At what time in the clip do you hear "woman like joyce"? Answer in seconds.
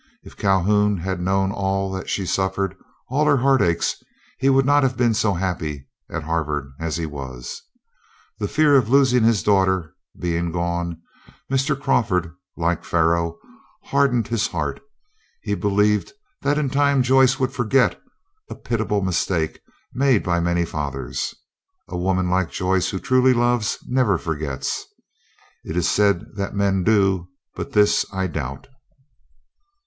21.95-22.89